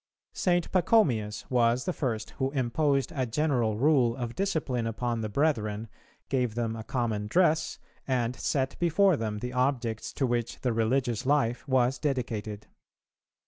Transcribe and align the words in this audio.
St. 0.33 0.71
Pachomius 0.71 1.47
was 1.51 1.85
the 1.85 1.93
first 1.93 2.31
who 2.39 2.49
imposed 2.53 3.11
a 3.13 3.27
general 3.27 3.77
rule 3.77 4.15
of 4.15 4.33
discipline 4.33 4.87
upon 4.87 5.21
the 5.21 5.29
brethren, 5.29 5.89
gave 6.27 6.55
them 6.55 6.75
a 6.75 6.83
common 6.83 7.27
dress, 7.27 7.77
and 8.07 8.35
set 8.35 8.79
before 8.79 9.15
them 9.15 9.37
the 9.37 9.53
objects 9.53 10.11
to 10.13 10.25
which 10.25 10.61
the 10.61 10.73
religious 10.73 11.23
life 11.27 11.67
was 11.67 11.99
dedicated. 11.99 12.65